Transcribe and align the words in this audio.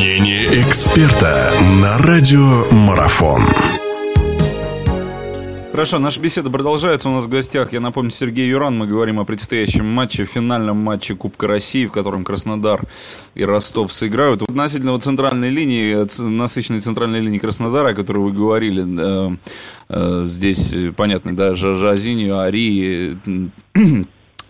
Мнение 0.00 0.62
эксперта 0.62 1.52
на 1.82 1.98
радио 1.98 2.64
Марафон. 2.70 3.42
Хорошо, 5.72 5.98
наша 5.98 6.22
беседа 6.22 6.48
продолжается. 6.48 7.10
У 7.10 7.12
нас 7.12 7.26
в 7.26 7.28
гостях, 7.28 7.74
я 7.74 7.80
напомню, 7.80 8.10
Сергей 8.10 8.48
Юран. 8.48 8.78
Мы 8.78 8.86
говорим 8.86 9.20
о 9.20 9.26
предстоящем 9.26 9.84
матче, 9.84 10.24
финальном 10.24 10.78
матче 10.78 11.14
Кубка 11.16 11.48
России, 11.48 11.84
в 11.84 11.92
котором 11.92 12.24
Краснодар 12.24 12.80
и 13.34 13.44
Ростов 13.44 13.92
сыграют. 13.92 14.40
Относительно 14.40 14.92
вот 14.92 15.04
центральной 15.04 15.50
линии, 15.50 15.94
насыщенной 16.18 16.80
центральной 16.80 17.20
линии 17.20 17.38
Краснодара, 17.38 17.90
о 17.90 17.94
которой 17.94 18.20
вы 18.20 18.32
говорили, 18.32 18.82
э, 18.98 19.36
э, 19.90 20.22
здесь, 20.24 20.74
понятно, 20.96 21.36
да, 21.36 21.54
Жазинью, 21.54 22.40
Ари, 22.40 23.18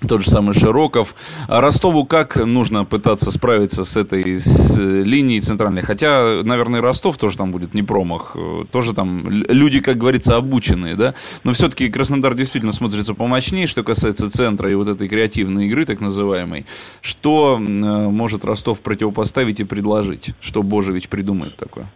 тот 0.06 0.22
же 0.22 0.30
самый 0.30 0.54
Широков. 0.54 1.14
А 1.48 1.60
Ростову 1.60 2.04
как 2.04 2.36
нужно 2.36 2.84
пытаться 2.84 3.30
справиться 3.30 3.84
с 3.84 3.96
этой 3.96 4.36
с 4.36 4.78
линией 4.78 5.40
центральной? 5.40 5.82
Хотя, 5.82 6.42
наверное, 6.42 6.80
Ростов 6.80 7.18
тоже 7.18 7.36
там 7.36 7.52
будет 7.52 7.74
не 7.74 7.82
промах. 7.82 8.36
Тоже 8.70 8.94
там 8.94 9.28
люди, 9.28 9.80
как 9.80 9.98
говорится, 9.98 10.36
обученные, 10.36 10.96
да? 10.96 11.14
Но 11.44 11.52
все-таки 11.52 11.88
Краснодар 11.88 12.34
действительно 12.34 12.72
смотрится 12.72 13.14
помощнее, 13.14 13.66
что 13.66 13.82
касается 13.82 14.30
центра 14.30 14.70
и 14.70 14.74
вот 14.74 14.88
этой 14.88 15.08
креативной 15.08 15.66
игры, 15.66 15.84
так 15.84 16.00
называемой. 16.00 16.66
Что 17.00 17.58
может 17.58 18.44
Ростов 18.44 18.82
противопоставить 18.82 19.60
и 19.60 19.64
предложить? 19.64 20.30
Что 20.40 20.62
Божевич 20.62 21.08
придумает 21.08 21.56
такое? 21.56 21.90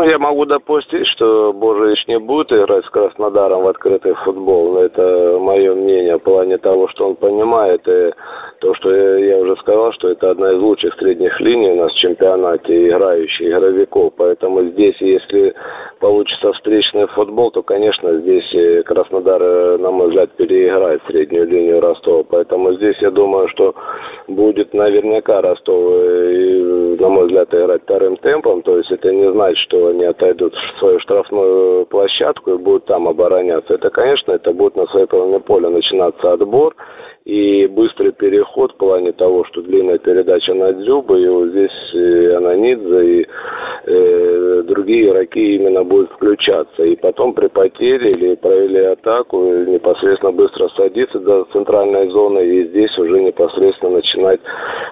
Ну, 0.00 0.08
я 0.08 0.18
могу 0.18 0.46
допустить, 0.46 1.06
что 1.08 1.52
Божевич 1.52 2.06
не 2.08 2.18
будет 2.18 2.50
играть 2.50 2.86
с 2.86 2.88
Краснодаром 2.88 3.64
в 3.64 3.68
открытый 3.68 4.14
футбол. 4.24 4.72
Но 4.72 4.80
это 4.80 5.36
мое 5.38 5.74
мнение 5.74 6.16
в 6.16 6.22
плане 6.22 6.56
того, 6.56 6.88
что 6.88 7.08
он 7.08 7.16
понимает. 7.16 7.86
И 7.86 8.10
то, 8.60 8.74
что 8.76 8.90
я 8.94 9.36
уже 9.36 9.56
сказал, 9.56 9.92
что 9.92 10.08
это 10.08 10.30
одна 10.30 10.52
из 10.52 10.58
лучших 10.58 10.94
средних 10.94 11.38
линий 11.42 11.72
у 11.72 11.82
нас 11.82 11.92
в 11.92 11.98
чемпионате, 11.98 12.88
играющих 12.88 13.46
игровиков. 13.46 14.14
Поэтому 14.16 14.62
здесь, 14.70 14.96
если 15.00 15.52
получится 15.98 16.50
встречный 16.54 17.06
футбол, 17.08 17.50
то, 17.50 17.62
конечно, 17.62 18.20
здесь 18.20 18.84
Краснодар, 18.86 19.78
на 19.78 19.90
мой 19.90 20.08
взгляд, 20.08 20.30
переиграет 20.30 21.02
среднюю 21.08 21.46
линию 21.46 21.78
Ростова. 21.78 22.22
Поэтому 22.22 22.72
здесь 22.72 22.96
я 23.02 23.10
думаю, 23.10 23.48
что 23.48 23.74
будет 24.28 24.72
наверняка 24.72 25.42
Ростов, 25.42 25.92
на 27.00 27.08
мой 27.08 27.26
взгляд, 27.26 27.52
играть 27.52 27.82
вторым 27.82 28.16
темпом. 28.18 28.62
То 28.62 28.76
есть 28.76 28.90
это 28.90 29.12
не 29.12 29.30
значит, 29.32 29.58
что 29.64 29.88
они 29.88 30.04
отойдут 30.04 30.54
в 30.54 30.78
свою 30.78 31.00
штрафную 31.00 31.86
площадку 31.86 32.52
и 32.52 32.58
будут 32.58 32.84
там 32.84 33.08
обороняться. 33.08 33.74
Это, 33.74 33.90
конечно, 33.90 34.32
это 34.32 34.52
будет 34.52 34.76
на 34.76 34.86
своей 34.86 35.06
половине 35.06 35.40
поля 35.40 35.70
начинаться 35.70 36.32
отбор 36.32 36.74
и 37.24 37.66
быстрый 37.66 38.12
переход 38.12 38.72
в 38.72 38.76
плане 38.76 39.12
того, 39.12 39.44
что 39.44 39.62
длинная 39.62 39.98
передача 39.98 40.54
на 40.54 40.72
Дзюба, 40.72 41.18
и 41.18 41.28
вот 41.28 41.48
здесь 41.48 41.94
и 41.94 42.26
Ананидзе, 42.26 43.20
и 43.20 43.26
э, 43.90 44.62
другие 44.62 45.10
игроки 45.10 45.56
именно 45.56 45.84
будут 45.84 46.10
включаться. 46.12 46.82
И 46.84 46.96
потом 46.96 47.34
при 47.34 47.48
потере 47.48 48.10
или 48.10 48.34
провели 48.36 48.80
атаку, 48.84 49.38
непосредственно 49.66 50.32
быстро 50.32 50.68
садиться 50.76 51.18
до 51.20 51.44
центральной 51.52 52.08
зоны, 52.10 52.40
и 52.40 52.68
здесь 52.68 52.96
уже 52.98 53.20
непосредственно 53.20 53.96
начинать 53.96 54.40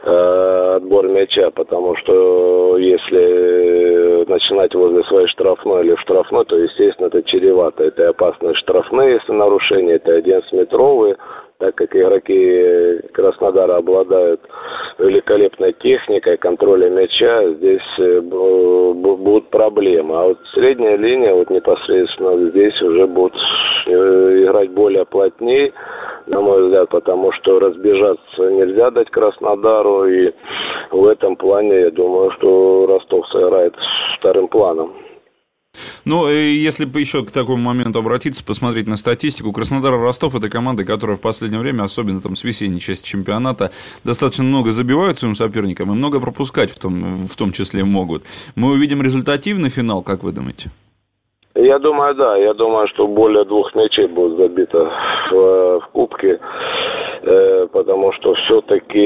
э, 0.05 0.77
отбор 0.77 1.09
мяча, 1.09 1.51
потому 1.51 1.97
что 1.97 2.77
если 2.79 4.25
начинать 4.29 4.75
возле 4.75 5.03
своей 5.05 5.27
штрафной 5.29 5.85
или 5.85 5.95
в 5.95 6.01
штрафной, 6.01 6.45
то, 6.45 6.57
естественно, 6.57 7.07
это 7.07 7.23
чревато. 7.23 7.85
Это 7.85 8.09
опасные 8.11 8.55
штрафные, 8.55 9.15
если 9.15 9.33
нарушения, 9.33 9.95
это 9.95 10.19
11-метровые, 10.19 11.17
так 11.59 11.75
как 11.75 11.95
игроки 11.95 13.01
Краснодара 13.12 13.77
обладают 13.77 14.41
великолепной 15.09 15.73
техникой 15.75 16.37
контроля 16.37 16.91
мяча, 16.91 17.51
здесь 17.55 17.98
э, 17.98 18.20
будут 18.20 19.48
проблемы. 19.50 20.15
А 20.17 20.25
вот 20.28 20.39
средняя 20.55 20.97
линия, 20.97 21.34
вот 21.34 21.50
непосредственно 21.50 22.50
здесь 22.50 22.81
уже 22.83 23.06
будут 23.06 23.34
э, 23.87 24.44
играть 24.44 24.71
более 24.71 25.05
плотнее, 25.06 25.72
на 26.27 26.41
мой 26.41 26.65
взгляд, 26.65 26.91
потому 26.91 27.33
что 27.33 27.59
разбежаться 27.59 28.50
нельзя 28.50 28.91
дать 28.91 29.10
Краснодару, 29.10 30.06
и 30.06 30.33
в 30.91 31.06
этом 31.06 31.37
плане, 31.37 31.81
я 31.81 31.91
думаю, 31.91 32.31
что 32.33 32.87
Ростов 32.87 33.27
сыграет 33.28 33.75
вторым 34.19 34.49
планом. 34.49 34.93
Ну, 36.09 36.27
если 36.27 36.87
бы 36.87 37.01
еще 37.01 37.23
к 37.23 37.31
такому 37.31 37.59
моменту 37.59 37.99
обратиться, 37.99 38.43
посмотреть 38.43 38.89
на 38.89 38.97
статистику, 38.97 39.53
Краснодар 39.53 39.93
Ростов 40.01 40.35
это 40.35 40.49
команды, 40.49 40.87
которые 40.87 41.19
в 41.19 41.21
последнее 41.21 41.61
время, 41.61 41.83
особенно 41.83 42.23
там 42.23 42.35
с 42.35 42.45
весенней 42.45 42.81
части 42.81 43.07
чемпионата, 43.07 43.69
достаточно 44.07 44.45
много 44.45 44.71
забивают 44.71 45.19
своим 45.19 45.35
соперникам 45.35 45.93
и 45.93 45.95
много 45.95 46.19
пропускать 46.19 46.71
в 46.71 46.79
том, 46.81 47.27
в 47.27 47.37
том 47.37 47.53
числе 47.53 47.85
могут. 47.85 48.23
Мы 48.57 48.73
увидим 48.73 49.03
результативный 49.03 49.69
финал, 49.69 50.03
как 50.03 50.23
вы 50.23 50.33
думаете? 50.33 50.71
Я 51.55 51.79
думаю, 51.79 52.15
да. 52.15 52.39
Я 52.39 52.55
думаю, 52.55 52.89
что 52.89 53.07
более 53.07 53.45
двух 53.45 53.75
мячей 53.75 54.07
будет 54.07 54.39
забито 54.39 54.91
в, 55.31 55.81
в 55.81 55.89
Кубке, 55.93 56.41
э, 57.21 57.67
потому 57.71 58.13
что 58.15 58.33
все-таки 58.33 58.99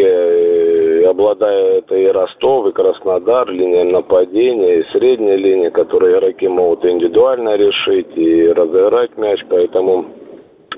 э, 1.40 1.42
обладает 1.42 1.92
и 1.92 2.06
Ростов, 2.08 2.66
и 2.66 2.72
Краснодар, 2.72 3.50
линия 3.50 3.84
нападения, 3.84 4.80
и 4.80 4.84
средняя 4.92 5.36
линия, 5.36 5.70
которые 5.70 6.18
игроки 6.18 6.48
могут 6.48 6.84
индивидуально 6.84 7.56
решить 7.56 8.16
и 8.16 8.48
разыграть 8.48 9.16
мяч, 9.16 9.40
поэтому 9.48 10.06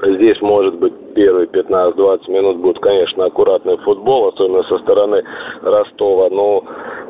Здесь, 0.03 0.41
может 0.43 0.75
быть, 0.75 0.93
первые 1.15 1.47
15-20 1.47 2.31
минут 2.31 2.57
будет, 2.59 2.79
конечно, 2.81 3.27
аккуратный 3.27 3.77
футбол, 3.79 4.29
особенно 4.29 4.63
со 4.65 4.79
стороны 4.79 5.23
Ростова. 5.63 6.29
Но 6.31 6.65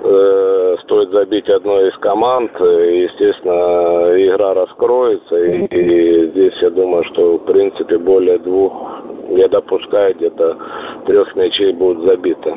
э, 0.04 0.76
стоит 0.82 1.10
забить 1.10 1.48
одной 1.48 1.88
из 1.88 1.96
команд, 1.98 2.52
естественно, 2.60 4.12
игра 4.22 4.54
раскроется. 4.54 5.36
И, 5.36 5.64
и 5.64 6.26
здесь, 6.30 6.54
я 6.60 6.70
думаю, 6.70 7.04
что, 7.04 7.38
в 7.38 7.44
принципе, 7.46 7.98
более 7.98 8.38
двух, 8.38 8.72
я 9.30 9.48
допускаю, 9.48 10.14
где-то 10.14 10.56
трех 11.06 11.34
мячей 11.36 11.72
будут 11.72 12.04
забиты. 12.04 12.54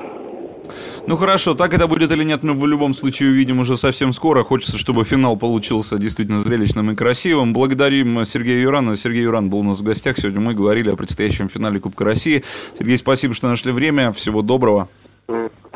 Ну 1.07 1.15
хорошо, 1.15 1.53
так 1.53 1.73
это 1.73 1.87
будет 1.87 2.11
или 2.11 2.23
нет, 2.23 2.43
мы 2.43 2.53
в 2.53 2.67
любом 2.67 2.93
случае 2.93 3.29
увидим 3.29 3.59
уже 3.59 3.77
совсем 3.77 4.11
скоро. 4.11 4.43
Хочется, 4.43 4.77
чтобы 4.77 5.05
финал 5.05 5.37
получился 5.37 5.97
действительно 5.97 6.39
зрелищным 6.39 6.91
и 6.91 6.95
красивым. 6.95 7.53
Благодарим 7.53 8.25
Сергея 8.25 8.61
Юрана. 8.61 8.97
Сергей 8.97 9.23
Юран 9.23 9.49
был 9.49 9.59
у 9.59 9.63
нас 9.63 9.79
в 9.79 9.83
гостях. 9.83 10.17
Сегодня 10.17 10.41
мы 10.41 10.53
говорили 10.53 10.91
о 10.91 10.97
предстоящем 10.97 11.47
финале 11.47 11.79
Кубка 11.79 12.03
России. 12.03 12.43
Сергей, 12.77 12.97
спасибо, 12.97 13.33
что 13.33 13.47
нашли 13.47 13.71
время. 13.71 14.11
Всего 14.11 14.41
доброго. 14.41 14.89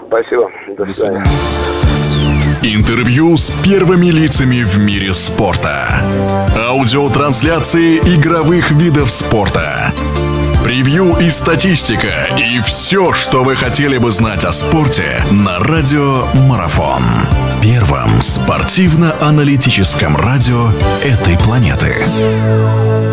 Спасибо. 0.08 0.52
До, 0.76 0.86
До 0.86 0.92
свидания. 0.92 1.24
Интервью 2.62 3.38
с 3.38 3.50
первыми 3.64 4.08
лицами 4.08 4.64
в 4.64 4.78
мире 4.80 5.14
спорта. 5.14 6.04
Аудиотрансляции 6.58 8.00
игровых 8.00 8.70
видов 8.72 9.10
спорта 9.10 9.94
превью 10.92 11.18
и 11.20 11.30
статистика 11.30 12.28
и 12.38 12.60
все, 12.60 13.14
что 13.14 13.44
вы 13.44 13.56
хотели 13.56 13.98
бы 13.98 14.12
знать 14.12 14.44
о 14.44 14.52
спорте 14.52 15.24
на 15.32 15.58
радио 15.60 16.26
Марафон. 16.34 17.04
Первом 17.62 18.22
спортивно-аналитическом 18.22 20.18
радио 20.18 20.70
этой 21.02 21.38
планеты. 21.38 23.11